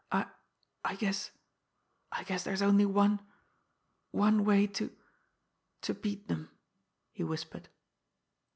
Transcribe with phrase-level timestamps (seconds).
[0.11, 0.25] "I
[0.83, 1.29] I guess
[2.11, 3.19] I guess there's only one
[4.09, 4.89] one way to
[5.83, 6.49] to beat them,"
[7.11, 7.69] he whispered.